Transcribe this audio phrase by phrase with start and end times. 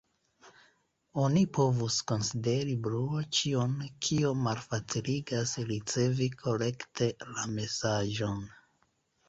[1.23, 3.77] Oni povus konsideri bruo ĉion
[4.07, 8.45] kio malfaciligas ricevi korekte la mesaĝon.